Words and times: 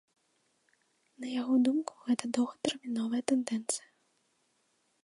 На 1.25 1.29
яго 1.41 1.55
думку, 1.67 1.93
гэта 2.09 2.31
доўгатэрміновая 2.39 3.21
тэндэнцыя. 3.35 3.87